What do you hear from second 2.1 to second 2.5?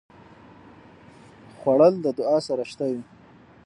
دعا